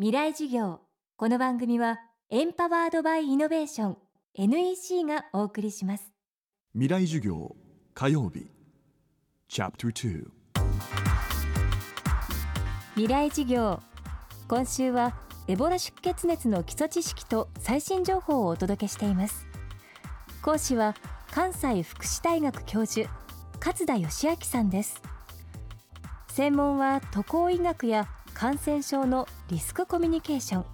[0.00, 0.78] 未来授業。
[1.16, 1.98] この番組は
[2.30, 3.96] エンパワードバイイノベーション
[4.36, 6.12] NEC がお送りします。
[6.72, 7.56] 未来授業
[7.94, 8.46] 火曜日。
[9.48, 10.24] チャプター
[12.94, 13.80] 未来授業。
[14.46, 15.16] 今週は
[15.48, 19.48] エボラ出血熱の基礎知識と最新情報をお届けしています。
[20.42, 20.94] 講師は
[21.32, 23.10] 関西福祉大学教授
[23.58, 25.02] 勝田義明さんです。
[26.28, 28.06] 専門は渡航医学や
[28.38, 30.64] 感染症のリスクコミュニケーション。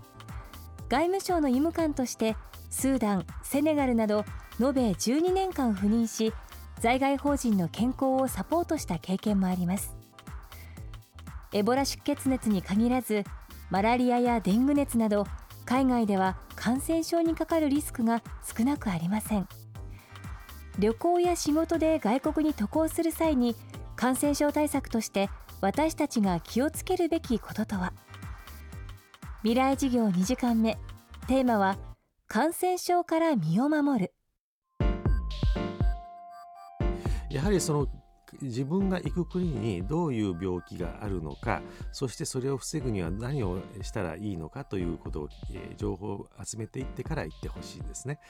[0.91, 2.36] 外務省の医務官として
[2.68, 4.27] スーダンセネガルなど
[4.61, 6.35] 延べ12年間赴任し
[6.79, 9.96] 在外邦人の健康をサポートした経験もあります。
[11.55, 13.25] エボラ出血熱に限らず
[13.71, 15.27] マラリアやデング熱など
[15.64, 19.49] 海外では感染症にかかるリスクが少なくありません。
[20.79, 23.57] 旅行や仕事で外国に渡航する際に
[23.96, 27.93] 感染症対策として私たちが気をつけるべきこととは。
[29.43, 30.79] 未来事業2時間目。
[31.27, 31.77] テーマは
[32.28, 34.14] 感染症から身を守る。
[37.30, 37.88] やはりその
[38.42, 48.20] 自分が行く国にどういう病気があるのかそしてそれを防ぐには何をしたらいいのかということを、えー、情報を集めていってから行ってほしいですね。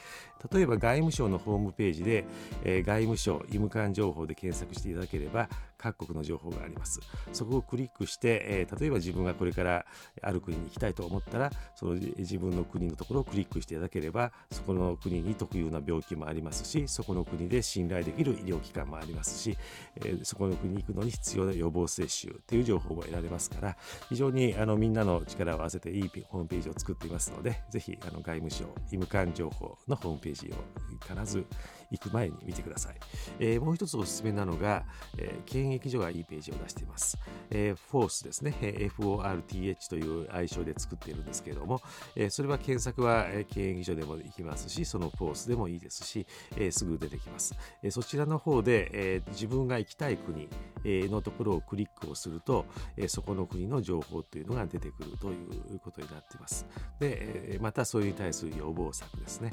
[0.51, 2.25] 例えば外務省のホームページで、
[2.63, 6.99] えー、外務省医務官情報で検索していただければ各国の情報があります。
[7.33, 9.85] そこをクリックして、えー、例えば自分がこれから
[10.21, 19.57] ある国に行きたいと思ったらその自分の国のところをクリックしていただければそこの国に特有な病気もありますしそこの国で信頼できる医療機関もありますし、
[19.97, 23.77] えー、そこの国に行くのに必要な予防接種という情報も得られますから
[24.09, 31.45] 非常にあのみんなの力を合わせていいホームページを作っていますのでぜひあの外務省医務官情報のホームページを必ず
[31.91, 32.95] 行く前に見てください、
[33.39, 34.85] えー、もう一つおすすめなのが、
[35.17, 37.17] えー、検疫所がいいページを出しています、
[37.49, 38.55] えー、フォースですね。
[38.97, 41.81] FORTH という愛称で作っているんですけれども、
[42.15, 46.25] えー、それは検索は、検疫所でも行きますしそのフォースでもいいですし、
[46.57, 50.49] えー、すぐ出てきます、えー、そちらの方で、えー、自分が行きたい国
[50.85, 52.65] のところをクリックをすると、
[52.97, 55.33] えー、そこの国の情報というのが出てくるとい
[55.75, 56.65] うことになっています。
[56.99, 59.51] で、え、またそれに対する予防策ですね。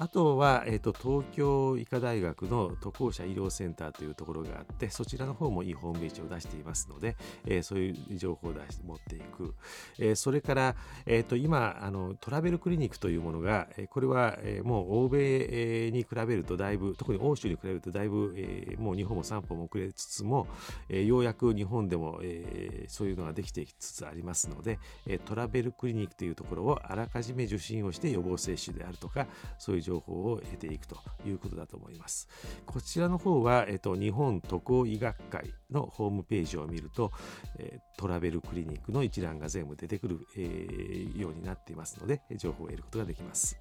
[0.00, 7.16] あとは、えーと、東京医科大学の渡航者医療センターというところがあってそちらの方もいいホームページを出していますので、
[7.46, 9.56] えー、そういう情報を出して持っていく、
[9.98, 20.46] えー、それから、えーと、今あのトラベルクリニックというものが、えー、これは、えー、もう欧米に比べるとだいぶ特に欧州に比べるとだいぶ、えー、もう日本も3歩も遅れつつも、
[20.88, 24.78] えー、ようやく日本でも、えー、そういうのができてきつつありますので、
[25.08, 29.26] えー、トラベルクリニックというところをあらかじめ受診をして予防接種であるとか
[29.58, 32.28] そういう情報を得ていくということだと思います。
[32.66, 37.10] こちらの方は、えっと、日本渡航医学会のホームページを見ると、
[37.58, 43.58] え、トラベルクリニックの一覧が全部出てくる、えー、ようになっていますので情報を得ることができます。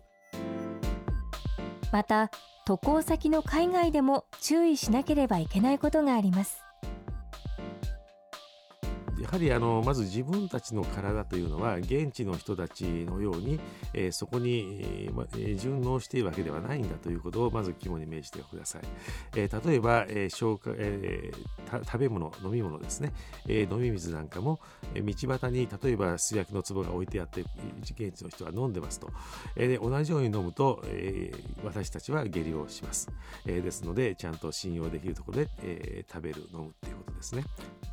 [1.92, 2.30] また
[2.66, 6.67] 渡航先の海外でも注意しなければいけないことがあります
[9.20, 13.60] やはりあのまず自分たちの体というのは現地の人たちのように、
[13.94, 18.82] えー、そこに、えー、順応しているわけではないんだということをまず肝に銘じてください。
[19.36, 23.14] えー、例えば、え消化えー、食べ物飲み物ですね、
[23.48, 24.60] え、飲み水なんかも、
[24.94, 27.44] え、道端に例えば素焼きの壺が置いてあって
[27.82, 29.10] 現地の人は飲んでますと、
[29.56, 31.32] え、で同じように飲むと、え、
[31.64, 33.10] 私たちは下痢をします、
[33.46, 37.44] え、ですのでちゃんと信用できるところで、え、食べる飲むっていうことですね。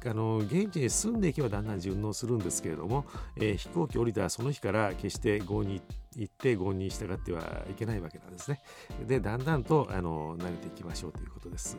[0.06, 3.04] あの現地に住んでいけばだんだん順応するんですけれども、
[3.36, 5.80] えー、飛行機降りたその日から決して郷に
[6.16, 8.62] 行って郷に従ってはいけないわけなんですね。
[9.06, 11.78] でだんだんとあの慣れていきましょうということです。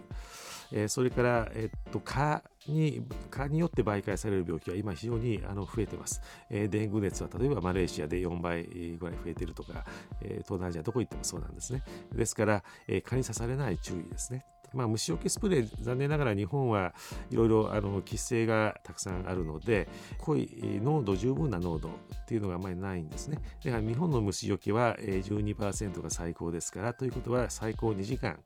[0.72, 8.64] えー、それから、えっと蚊に蚊によって媒介される病気は今非常にあの増えてます、えー、デング熱は例えばマレーシアで4倍
[8.98, 9.86] ぐらい増えてるとか、
[10.22, 16.94] えー、東南アジアどこ行ってもそうなんですねですから、えー、蚊に刺されない注意ですねまあ、虫除けスプレー残念ながら日本は
[17.32, 19.88] いろいろあの規制がたくさんあるので
[20.20, 20.50] 濃い
[20.84, 21.92] 濃度十分な濃度っ
[22.26, 28.38] ていうのがあまりないんですねだから日本の虫除けは12%が最高ですからということは最高2時間、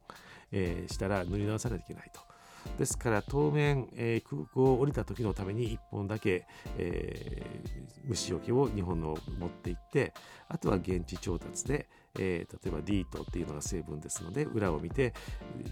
[0.52, 2.29] えー、したら塗り直さないといけないと。
[2.78, 6.46] ですから当面、えー、空港を降りた時のために1本だけ、
[6.78, 10.14] えー、虫除けを日本の持って行って
[10.48, 15.14] あとは現地調達で、えー、例えばディートっていうのが成分ですので裏を見て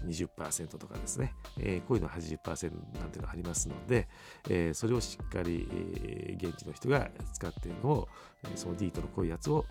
[0.06, 4.08] 20%とかですね、えー、こういうのは80%なんていうのありますので、
[4.48, 8.08] えー、それをしっかり、えー、現地の人が使っているのを、
[8.54, 9.64] その D との濃いやつを、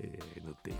[0.00, 0.73] えー、塗ってい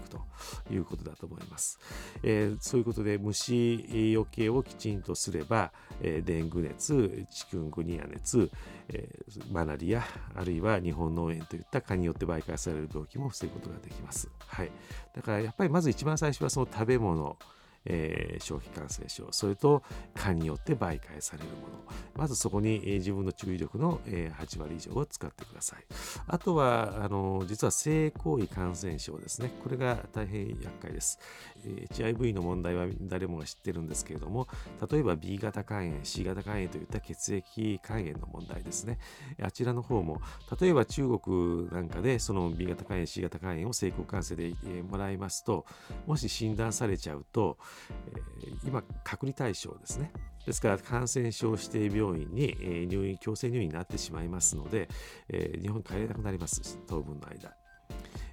[0.70, 1.78] いうことだと思います、
[2.22, 8.50] えー、そういうことで虫よけをきちんとすれば、えー、デング熱チクングニア熱、
[8.88, 14.70] えー、マナリアあるいは日本脳炎といった蚊によって媒介される病気も防ぐことができます、はい、
[15.14, 17.36] だからやっぱりまず一番最初はその食べ物
[17.86, 19.82] えー、消費感染症それと
[20.14, 21.74] 蚊によって媒介されるもの。
[22.16, 25.84] まずそこに、えー、自分の注意力の、えー、8割以上を使ってください。
[26.26, 29.50] あとはあの実は性行為感染症ですね。
[29.62, 31.18] これが大変厄介です、
[31.64, 34.48] えー、HIV の問題は誰もが知ってるんですけれども
[34.90, 38.98] 例えば B 型肝炎 C 型肝炎といった血液肝炎の問題ですね。
[39.42, 40.20] あちらの方も
[40.60, 45.66] 例えば中国なんかでその B 型肝炎 C 型肝炎を性交感染で、えー、もらいますと
[46.06, 47.58] もし診断されちゃうと
[48.44, 50.12] え、今隔離対象ですね
[50.46, 54.88] ですから感染症指定病院に、え、入院強制入院になってしまいますので、
[55.28, 57.54] え、日本に帰れなくなります当分の間。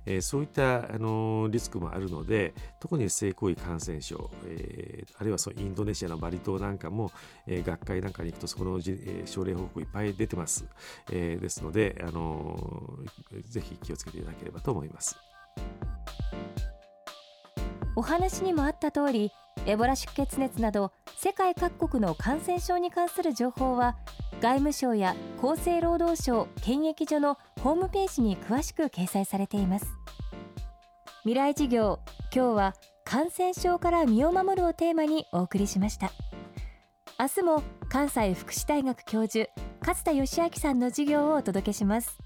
[0.06, 7.12] えー、そういった、あのリスクもあるので特に性行為感染症、えー、あるいはそのインドネシアのバリ島なんかも、
[7.48, 10.66] えー、学会なんかに行くとそこの、えー、症例報告いっぱい出てます、
[11.12, 13.00] えー、ですので、あの
[13.46, 15.16] ぜひ気をつけていただければと思います。
[17.96, 19.32] お話にもあった通り
[19.66, 23.98] エボラ出血熱など世界各国の感染症に関する情報は
[24.42, 29.86] 外務省や厚生労働省検疫所のホームページに詳しく掲載されています。
[31.24, 32.00] 未来事業
[32.34, 36.12] 今日は感染症から身を守るをテーマにお送りしました。
[37.20, 39.48] 明日も関西福祉大学教授
[39.82, 42.18] 勝田義明さんの授業をお届けします。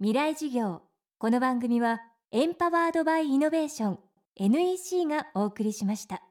[0.00, 0.89] 未来事業。
[1.20, 2.00] この番組は
[2.32, 3.98] エンパワードバイイノベーション
[4.36, 6.22] NEC がお送りしました。